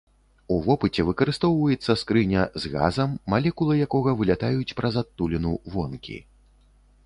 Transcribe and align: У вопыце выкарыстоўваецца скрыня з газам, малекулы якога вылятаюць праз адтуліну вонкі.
У 0.53 0.55
вопыце 0.67 1.03
выкарыстоўваецца 1.09 1.91
скрыня 2.03 2.47
з 2.65 2.73
газам, 2.77 3.13
малекулы 3.35 3.73
якога 3.89 4.17
вылятаюць 4.23 4.75
праз 4.81 4.93
адтуліну 5.07 5.51
вонкі. 5.75 6.17